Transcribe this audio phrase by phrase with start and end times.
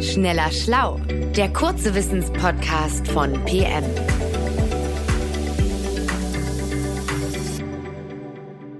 [0.00, 0.98] Schneller Schlau,
[1.36, 3.84] der kurze Wissenspodcast von PM.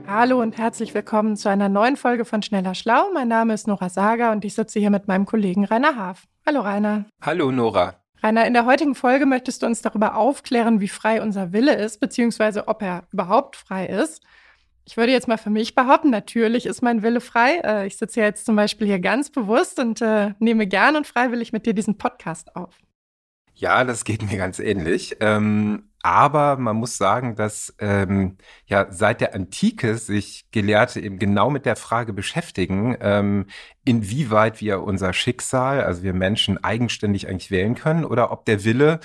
[0.08, 3.13] Hallo und herzlich willkommen zu einer neuen Folge von Schneller Schlau.
[3.13, 6.25] Mein Name ist Nora Sager und ich sitze hier mit meinem Kollegen Rainer Haaf.
[6.45, 7.04] Hallo Rainer.
[7.22, 8.01] Hallo Nora.
[8.21, 12.01] Rainer, in der heutigen Folge möchtest du uns darüber aufklären, wie frei unser Wille ist,
[12.01, 14.25] beziehungsweise ob er überhaupt frei ist.
[14.87, 17.60] Ich würde jetzt mal für mich behaupten, natürlich ist mein Wille frei.
[17.64, 21.06] Äh, ich sitze ja jetzt zum Beispiel hier ganz bewusst und äh, nehme gern und
[21.06, 22.76] freiwillig mit dir diesen Podcast auf.
[23.54, 25.16] Ja, das geht mir ganz ähnlich.
[25.20, 28.36] Ähm, aber man muss sagen, dass ähm,
[28.66, 33.46] ja seit der Antike sich Gelehrte eben genau mit der Frage beschäftigen, ähm,
[33.87, 39.01] inwieweit wir unser Schicksal, also wir Menschen, eigenständig eigentlich wählen können oder ob der Wille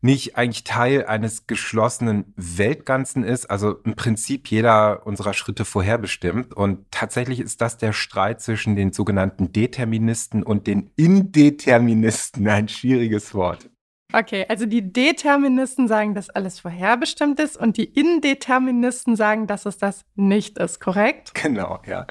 [0.00, 6.54] nicht eigentlich Teil eines geschlossenen Weltganzen ist, also im Prinzip jeder unserer Schritte vorherbestimmt.
[6.54, 13.34] Und tatsächlich ist das der Streit zwischen den sogenannten Deterministen und den Indeterministen, ein schwieriges
[13.34, 13.70] Wort.
[14.12, 19.78] Okay, also die Deterministen sagen, dass alles vorherbestimmt ist und die Indeterministen sagen, dass es
[19.78, 21.32] das nicht ist, korrekt?
[21.40, 22.06] Genau, ja.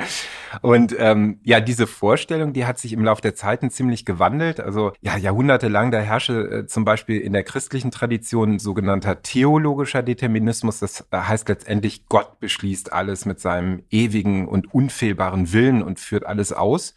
[0.61, 4.59] Und ähm, ja, diese Vorstellung, die hat sich im Laufe der Zeiten ziemlich gewandelt.
[4.59, 10.79] Also ja, jahrhundertelang, da herrsche äh, zum Beispiel in der christlichen Tradition sogenannter theologischer Determinismus.
[10.79, 16.51] Das heißt letztendlich, Gott beschließt alles mit seinem ewigen und unfehlbaren Willen und führt alles
[16.51, 16.95] aus.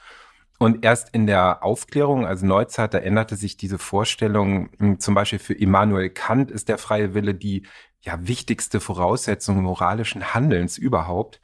[0.63, 4.69] Und erst in der Aufklärung, also Neuzeit, da änderte sich diese Vorstellung.
[4.79, 7.67] Hm, zum Beispiel für Immanuel Kant ist der freie Wille die
[8.01, 11.41] ja, wichtigste Voraussetzung moralischen Handelns überhaupt.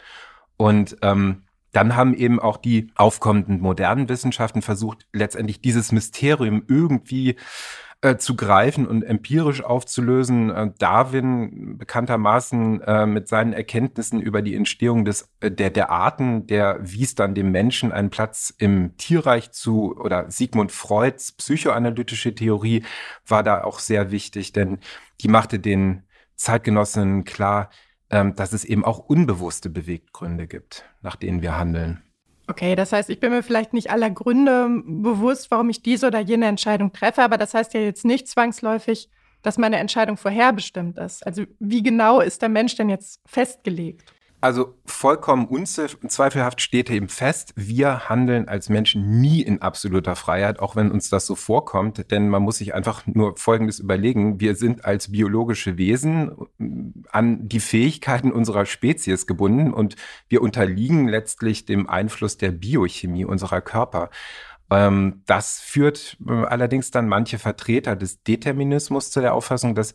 [0.57, 1.48] Und ähm,
[1.79, 7.37] dann haben eben auch die aufkommenden modernen Wissenschaften versucht, letztendlich dieses Mysterium irgendwie
[8.01, 10.51] äh, zu greifen und empirisch aufzulösen.
[10.51, 16.49] Äh, Darwin bekanntermaßen äh, mit seinen Erkenntnissen über die Entstehung des, äh, der, der Arten,
[16.49, 22.83] der wies dann dem Menschen einen Platz im Tierreich zu oder Sigmund Freuds psychoanalytische Theorie
[23.25, 24.79] war da auch sehr wichtig, denn
[25.21, 26.03] die machte den
[26.35, 27.71] Zeitgenossen klar,
[28.09, 32.03] dass es eben auch unbewusste Beweggründe gibt, nach denen wir handeln.
[32.47, 36.21] Okay, das heißt, ich bin mir vielleicht nicht aller Gründe bewusst, warum ich diese oder
[36.21, 39.11] jene Entscheidung treffe, aber das heißt ja jetzt nicht zwangsläufig,
[39.43, 41.27] dass meine Entscheidung vorherbestimmt ist.
[41.27, 44.11] Also wie genau ist der Mensch denn jetzt festgelegt?
[44.41, 50.77] Also vollkommen unzweifelhaft steht eben fest, wir handeln als Menschen nie in absoluter Freiheit, auch
[50.77, 52.13] wenn uns das so vorkommt.
[52.13, 54.39] Denn man muss sich einfach nur Folgendes überlegen.
[54.39, 59.97] Wir sind als biologische Wesen äh, an die Fähigkeiten unserer Spezies gebunden und
[60.29, 64.09] wir unterliegen letztlich dem Einfluss der Biochemie unserer Körper.
[64.71, 69.95] Ähm, das führt äh, allerdings dann manche Vertreter des Determinismus zu der Auffassung, dass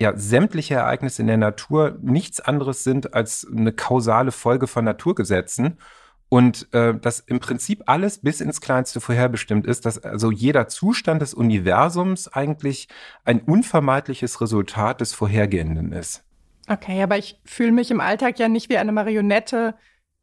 [0.00, 5.78] ja sämtliche Ereignisse in der Natur nichts anderes sind als eine kausale Folge von Naturgesetzen
[6.28, 11.22] und äh, dass im Prinzip alles bis ins Kleinste vorherbestimmt ist, dass also jeder Zustand
[11.22, 12.88] des Universums eigentlich
[13.24, 16.24] ein unvermeidliches Resultat des Vorhergehenden ist.
[16.68, 19.74] Okay, aber ich fühle mich im Alltag ja nicht wie eine Marionette,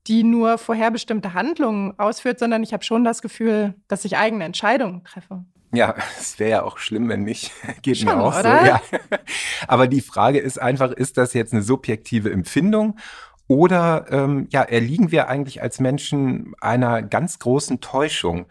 [0.08, 5.04] die nur vorherbestimmte Handlungen ausführt, sondern ich habe schon das Gefühl, dass ich eigene Entscheidungen
[5.04, 5.46] treffe.
[5.74, 7.52] Ja, es wäre ja auch schlimm, wenn nicht.
[7.82, 8.60] Geht Schon, mir auch oder?
[8.60, 8.66] so.
[8.66, 8.82] Ja.
[9.68, 12.98] Aber die Frage ist einfach, ist das jetzt eine subjektive Empfindung
[13.48, 18.46] oder ähm, ja, erliegen wir eigentlich als Menschen einer ganz großen Täuschung?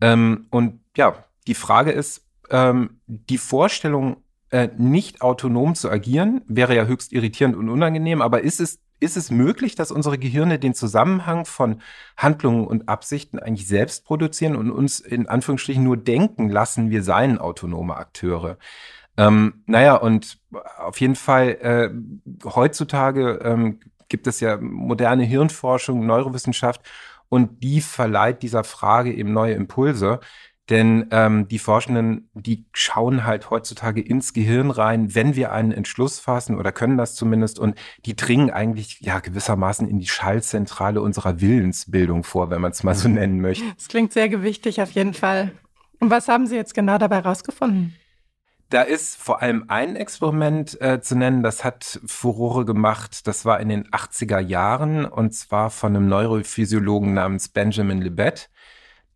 [0.00, 4.18] Ähm, und ja, die Frage ist, ähm, die Vorstellung,
[4.50, 9.16] äh, nicht autonom zu agieren, wäre ja höchst irritierend und unangenehm, aber ist es ist
[9.16, 11.80] es möglich, dass unsere Gehirne den Zusammenhang von
[12.16, 17.38] Handlungen und Absichten eigentlich selbst produzieren und uns in Anführungsstrichen nur denken lassen, wir seien
[17.38, 18.58] autonome Akteure?
[19.16, 20.38] Ähm, naja, und
[20.78, 21.90] auf jeden Fall äh,
[22.44, 26.82] heutzutage ähm, gibt es ja moderne Hirnforschung, Neurowissenschaft
[27.28, 30.20] und die verleiht dieser Frage eben neue Impulse.
[30.70, 36.20] Denn ähm, die Forschenden, die schauen halt heutzutage ins Gehirn rein, wenn wir einen Entschluss
[36.20, 37.74] fassen oder können das zumindest und
[38.06, 42.94] die dringen eigentlich ja gewissermaßen in die Schallzentrale unserer Willensbildung vor, wenn man es mal
[42.94, 43.64] so nennen möchte.
[43.76, 45.50] Das klingt sehr gewichtig auf jeden Fall.
[45.98, 47.96] Und was haben Sie jetzt genau dabei rausgefunden?
[48.70, 53.26] Da ist vor allem ein Experiment äh, zu nennen, das hat Furore gemacht.
[53.26, 58.48] Das war in den 80er Jahren und zwar von einem Neurophysiologen namens Benjamin Libet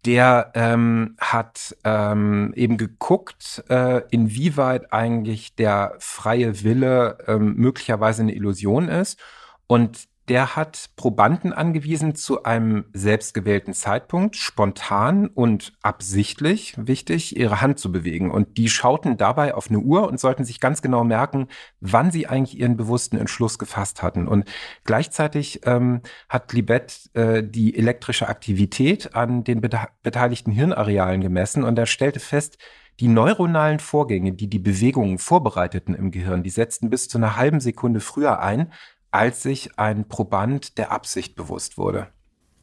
[0.06, 8.34] der ähm, hat ähm, eben geguckt, äh, inwieweit eigentlich der freie Wille ähm, möglicherweise eine
[8.34, 9.18] Illusion ist.
[9.66, 17.78] Und der hat Probanden angewiesen, zu einem selbstgewählten Zeitpunkt spontan und absichtlich, wichtig, ihre Hand
[17.78, 18.30] zu bewegen.
[18.30, 21.48] Und die schauten dabei auf eine Uhr und sollten sich ganz genau merken,
[21.80, 24.26] wann sie eigentlich ihren bewussten Entschluss gefasst hatten.
[24.26, 24.44] Und
[24.84, 31.86] gleichzeitig ähm, hat Libet äh, die elektrische Aktivität an den beteiligten Hirnarealen gemessen und er
[31.86, 32.58] stellte fest,
[33.00, 37.60] die neuronalen Vorgänge, die die Bewegungen vorbereiteten im Gehirn, die setzten bis zu einer halben
[37.60, 38.72] Sekunde früher ein,
[39.14, 42.08] als sich ein Proband der Absicht bewusst wurde.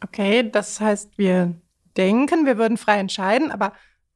[0.03, 1.55] Okay, das heißt, wir
[1.95, 3.71] denken, wir würden frei entscheiden, aber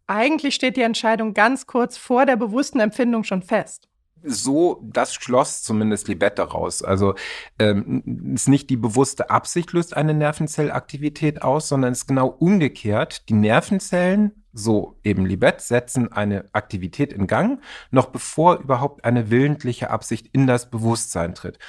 [0.06, 3.88] eigentlich steht die Entscheidung ganz kurz vor der bewussten Empfindung schon fest.
[4.22, 6.82] So, das schloss zumindest Libet daraus.
[6.82, 7.16] Also
[7.58, 13.30] ähm, ist nicht die bewusste Absicht löst eine Nervenzellaktivität aus, sondern es ist genau umgekehrt.
[13.30, 17.62] Die Nervenzellen, so eben Libet, setzen eine Aktivität in Gang,
[17.92, 21.60] noch bevor überhaupt eine willentliche Absicht in das Bewusstsein tritt.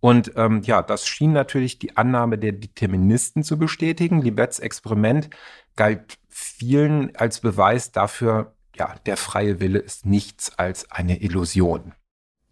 [0.00, 4.22] Und ähm, ja, das schien natürlich die Annahme der Deterministen zu bestätigen.
[4.22, 5.28] Libets Experiment
[5.76, 11.92] galt vielen als Beweis dafür, ja, der freie Wille ist nichts als eine Illusion.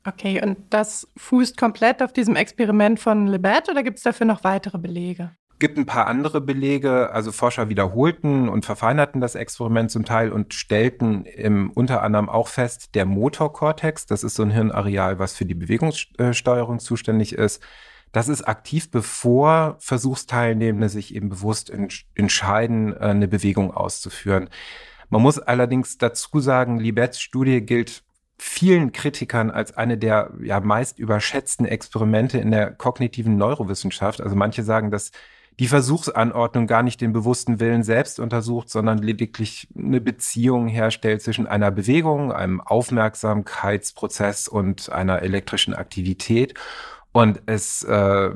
[0.05, 4.45] Okay, und das fußt komplett auf diesem Experiment von Libet oder gibt es dafür noch
[4.45, 5.33] weitere Belege?
[5.59, 10.55] Gibt ein paar andere Belege, also Forscher wiederholten und verfeinerten das Experiment zum Teil und
[10.55, 15.45] stellten im, unter anderem auch fest, der Motorkortex, das ist so ein Hirnareal, was für
[15.45, 17.63] die Bewegungssteuerung zuständig ist,
[18.13, 21.71] das ist aktiv, bevor Versuchsteilnehmende sich eben bewusst
[22.15, 24.49] entscheiden, äh, eine Bewegung auszuführen.
[25.11, 28.03] Man muss allerdings dazu sagen, Libets Studie gilt
[28.39, 34.21] vielen Kritikern als eine der ja meist überschätzten Experimente in der kognitiven Neurowissenschaft.
[34.21, 35.11] Also manche sagen, dass
[35.59, 41.47] die Versuchsanordnung gar nicht den bewussten Willen selbst untersucht, sondern lediglich eine Beziehung herstellt zwischen
[41.47, 46.55] einer Bewegung, einem Aufmerksamkeitsprozess und einer elektrischen Aktivität.
[47.11, 48.31] Und es äh,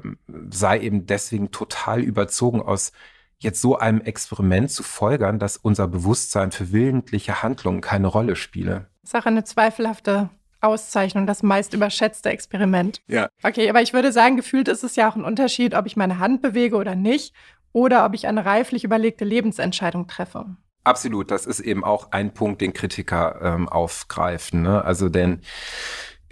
[0.50, 2.92] sei eben deswegen total überzogen aus
[3.38, 8.86] jetzt so einem Experiment zu folgern, dass unser Bewusstsein für willentliche Handlungen keine Rolle spiele.
[9.02, 10.30] Sache eine zweifelhafte
[10.62, 13.02] Auszeichnung, das meist überschätzte Experiment.
[13.06, 13.28] Ja.
[13.42, 16.18] Okay, aber ich würde sagen, gefühlt ist es ja auch ein Unterschied, ob ich meine
[16.18, 17.34] Hand bewege oder nicht
[17.72, 20.56] oder ob ich eine reiflich überlegte Lebensentscheidung treffe.
[20.84, 24.62] Absolut, das ist eben auch ein Punkt, den Kritiker ähm, aufgreifen.
[24.62, 24.84] Ne?
[24.84, 25.40] Also denn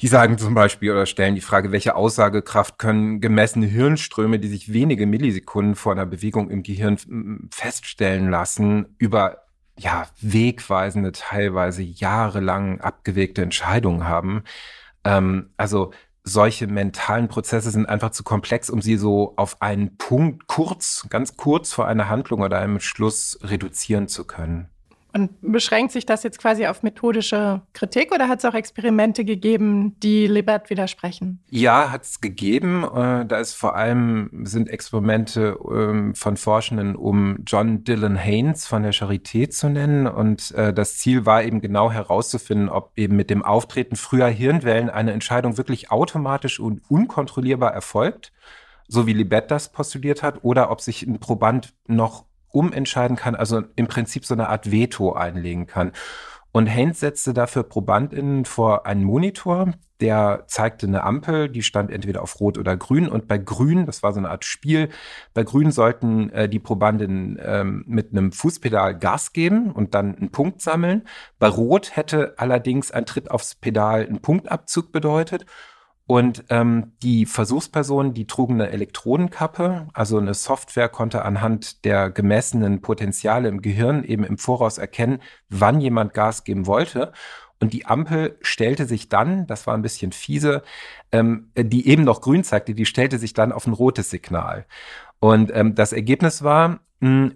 [0.01, 4.73] die sagen zum Beispiel oder stellen die Frage, welche Aussagekraft können gemessene Hirnströme, die sich
[4.73, 9.43] wenige Millisekunden vor einer Bewegung im Gehirn feststellen lassen, über
[9.81, 14.45] ja, wegweisende, teilweise jahrelang abgewegte Entscheidungen haben.
[15.05, 15.93] Ähm, also
[16.23, 21.37] solche mentalen Prozesse sind einfach zu komplex, um sie so auf einen Punkt kurz, ganz
[21.37, 24.69] kurz vor einer Handlung oder einem Schluss reduzieren zu können.
[25.13, 29.97] Und beschränkt sich das jetzt quasi auf methodische Kritik oder hat es auch Experimente gegeben,
[30.01, 31.43] die Libet widersprechen?
[31.51, 32.85] Ja, hat es gegeben.
[32.85, 38.83] Äh, da ist vor allem sind Experimente ähm, von Forschenden, um John Dylan Haynes von
[38.83, 40.07] der Charité zu nennen.
[40.07, 44.91] Und äh, das Ziel war eben genau herauszufinden, ob eben mit dem Auftreten früher Hirnwellen
[44.91, 48.33] eine Entscheidung wirklich automatisch und unkontrollierbar erfolgt
[48.91, 53.63] so wie Libet das postuliert hat, oder ob sich ein Proband noch umentscheiden kann, also
[53.77, 55.93] im Prinzip so eine Art Veto einlegen kann.
[56.53, 62.23] Und Haynes setzte dafür ProbandInnen vor einen Monitor, der zeigte eine Ampel, die stand entweder
[62.23, 63.09] auf Rot oder Grün.
[63.09, 64.89] Und bei Grün, das war so eine Art Spiel,
[65.35, 70.31] bei Grün sollten äh, die Probandinnen ähm, mit einem Fußpedal Gas geben und dann einen
[70.31, 71.07] Punkt sammeln.
[71.39, 75.45] Bei Rot hätte allerdings ein Tritt aufs Pedal einen Punktabzug bedeutet.
[76.11, 82.81] Und ähm, die Versuchspersonen, die trugen eine Elektronenkappe, also eine Software konnte anhand der gemessenen
[82.81, 87.13] Potenziale im Gehirn eben im Voraus erkennen, wann jemand Gas geben wollte.
[87.61, 90.63] Und die Ampel stellte sich dann, das war ein bisschen fiese,
[91.13, 94.67] ähm, die eben noch grün zeigte, die stellte sich dann auf ein rotes Signal.
[95.21, 96.81] Und ähm, das Ergebnis war,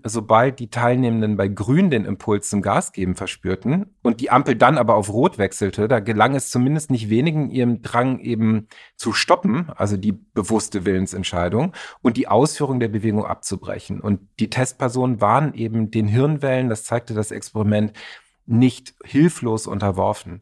[0.05, 4.77] sobald die Teilnehmenden bei Grün den Impuls zum Gas geben verspürten und die Ampel dann
[4.77, 9.71] aber auf Rot wechselte, da gelang es zumindest nicht wenigen ihrem Drang eben zu stoppen,
[9.75, 14.01] also die bewusste Willensentscheidung und die Ausführung der Bewegung abzubrechen.
[14.01, 17.95] Und die Testpersonen waren eben den Hirnwellen, das zeigte das Experiment,
[18.45, 20.41] nicht hilflos unterworfen.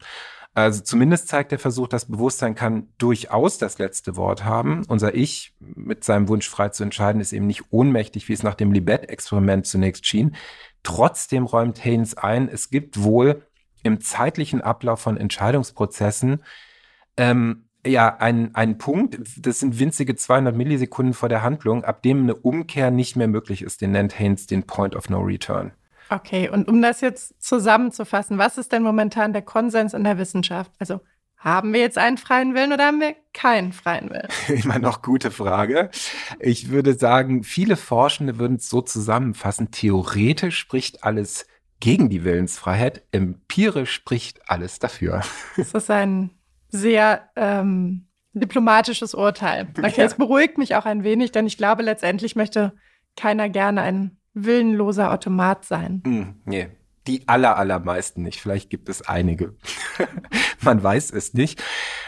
[0.55, 4.83] Also zumindest zeigt der Versuch, das Bewusstsein kann durchaus das letzte Wort haben.
[4.87, 8.53] Unser Ich mit seinem Wunsch frei zu entscheiden ist eben nicht ohnmächtig, wie es nach
[8.53, 10.35] dem Libet-Experiment zunächst schien.
[10.83, 13.47] Trotzdem räumt Haynes ein, es gibt wohl
[13.81, 16.43] im zeitlichen Ablauf von Entscheidungsprozessen
[17.17, 22.23] ähm, ja einen, einen Punkt, das sind winzige 200 Millisekunden vor der Handlung, ab dem
[22.23, 23.81] eine Umkehr nicht mehr möglich ist.
[23.81, 25.73] Den nennt Haynes den Point of No Return.
[26.13, 30.71] Okay, und um das jetzt zusammenzufassen, was ist denn momentan der Konsens in der Wissenschaft?
[30.77, 31.01] Also
[31.37, 34.29] Haben wir jetzt einen freien Willen oder haben wir keinen freien Willen?
[34.63, 35.89] Immer noch gute Frage.
[36.39, 39.71] Ich würde sagen, viele Forschende würden es so zusammenfassen.
[39.71, 41.47] Theoretisch spricht alles
[41.79, 45.21] gegen die Willensfreiheit, empirisch spricht alles dafür.
[45.57, 46.29] Das ist ein
[46.69, 49.67] sehr ähm, diplomatisches Urteil.
[49.77, 50.05] Okay, ja.
[50.05, 52.73] es beruhigt mich auch ein wenig, denn ich glaube, letztendlich möchte
[53.15, 56.01] keiner gerne ein willenloser Automat sein.
[56.05, 56.69] Mm, nee,
[57.07, 58.41] die aller, allermeisten nicht.
[58.41, 59.55] Vielleicht gibt es einige.
[60.61, 61.61] man weiß es nicht.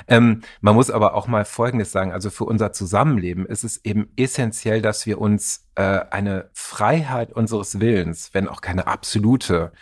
[0.07, 2.11] Ähm, man muss aber auch mal Folgendes sagen.
[2.11, 7.79] Also für unser Zusammenleben ist es eben essentiell, dass wir uns äh, eine Freiheit unseres
[7.79, 9.73] Willens, wenn auch keine absolute,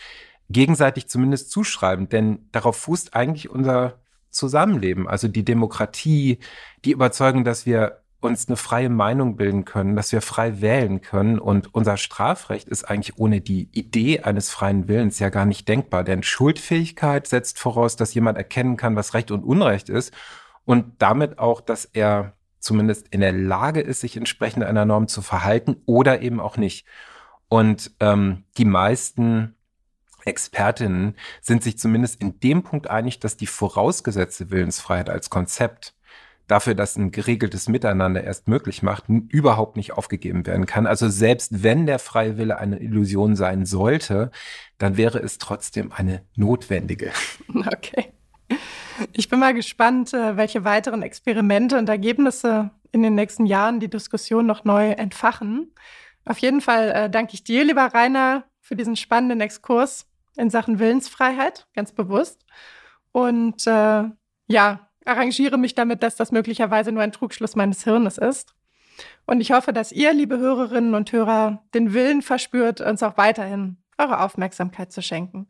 [0.49, 2.09] gegenseitig zumindest zuschreiben.
[2.09, 3.99] Denn darauf fußt eigentlich unser
[4.31, 5.07] Zusammenleben.
[5.07, 6.39] Also die Demokratie,
[6.85, 11.39] die Überzeugung, dass wir uns eine freie Meinung bilden können, dass wir frei wählen können.
[11.39, 16.03] Und unser Strafrecht ist eigentlich ohne die Idee eines freien Willens ja gar nicht denkbar.
[16.03, 20.13] Denn Schuldfähigkeit setzt voraus, dass jemand erkennen kann, was Recht und Unrecht ist.
[20.65, 25.21] Und damit auch, dass er zumindest in der Lage ist, sich entsprechend einer Norm zu
[25.21, 26.85] verhalten oder eben auch nicht.
[27.49, 29.55] Und ähm, die meisten
[30.25, 35.93] Expertinnen sind sich zumindest in dem Punkt einig, dass die vorausgesetzte Willensfreiheit als Konzept
[36.47, 40.85] dafür, dass ein geregeltes Miteinander erst möglich macht, überhaupt nicht aufgegeben werden kann.
[40.85, 44.31] Also selbst wenn der freie Wille eine Illusion sein sollte,
[44.77, 47.11] dann wäre es trotzdem eine notwendige.
[47.65, 48.11] Okay.
[49.13, 53.89] Ich bin mal gespannt, äh, welche weiteren Experimente und Ergebnisse in den nächsten Jahren die
[53.89, 55.73] Diskussion noch neu entfachen.
[56.25, 60.07] Auf jeden Fall äh, danke ich dir, lieber Rainer, für diesen spannenden Exkurs
[60.37, 62.45] in Sachen Willensfreiheit, ganz bewusst.
[63.11, 64.03] Und äh,
[64.47, 68.55] ja, arrangiere mich damit, dass das möglicherweise nur ein Trugschluss meines Hirnes ist.
[69.25, 73.77] Und ich hoffe, dass ihr, liebe Hörerinnen und Hörer, den Willen verspürt, uns auch weiterhin
[73.97, 75.47] eure Aufmerksamkeit zu schenken.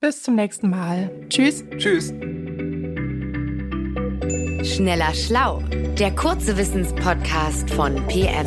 [0.00, 1.10] Bis zum nächsten Mal.
[1.28, 1.64] Tschüss.
[1.76, 2.12] Tschüss.
[4.64, 5.62] Schneller Schlau,
[5.98, 8.46] der kurze Wissenspodcast von PM.